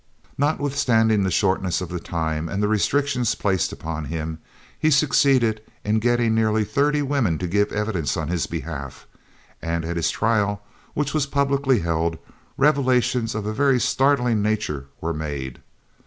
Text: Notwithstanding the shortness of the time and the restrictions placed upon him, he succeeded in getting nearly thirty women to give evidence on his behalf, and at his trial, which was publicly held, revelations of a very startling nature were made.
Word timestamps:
Notwithstanding 0.35 1.21
the 1.21 1.29
shortness 1.29 1.79
of 1.79 1.89
the 1.89 1.99
time 1.99 2.49
and 2.49 2.63
the 2.63 2.67
restrictions 2.67 3.35
placed 3.35 3.71
upon 3.71 4.05
him, 4.05 4.39
he 4.79 4.89
succeeded 4.89 5.61
in 5.83 5.99
getting 5.99 6.33
nearly 6.33 6.63
thirty 6.63 7.03
women 7.03 7.37
to 7.37 7.45
give 7.47 7.71
evidence 7.71 8.17
on 8.17 8.27
his 8.27 8.47
behalf, 8.47 9.05
and 9.61 9.85
at 9.85 9.97
his 9.97 10.09
trial, 10.09 10.63
which 10.95 11.13
was 11.13 11.27
publicly 11.27 11.81
held, 11.81 12.17
revelations 12.57 13.35
of 13.35 13.45
a 13.45 13.53
very 13.53 13.79
startling 13.79 14.41
nature 14.41 14.87
were 15.01 15.13
made. 15.13 15.61